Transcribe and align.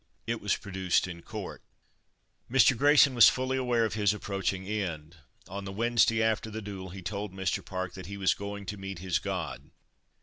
It 0.25 0.41
was 0.41 0.55
produced 0.57 1.07
in 1.07 1.21
court. 1.21 1.61
Mr. 2.49 2.75
Grayson 2.75 3.13
was 3.13 3.29
fully 3.29 3.55
aware 3.55 3.85
of 3.85 3.93
his 3.93 4.15
approaching 4.15 4.65
end. 4.67 5.17
On 5.47 5.63
the 5.63 5.71
Wednesday 5.71 6.23
after 6.23 6.49
the 6.49 6.59
duel, 6.59 6.89
he 6.89 7.03
told 7.03 7.31
Mr. 7.31 7.63
Park 7.63 7.93
that 7.93 8.07
"he 8.07 8.17
was 8.17 8.33
going 8.33 8.65
to 8.65 8.77
meet 8.77 8.97
his 8.97 9.19
God." 9.19 9.69